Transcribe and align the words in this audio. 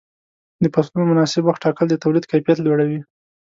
د 0.63 0.65
فصلونو 0.73 1.09
مناسب 1.11 1.41
وخت 1.45 1.61
ټاکل 1.65 1.85
د 1.89 1.95
تولید 2.03 2.25
کیفیت 2.31 2.57
لوړوي. 2.61 2.99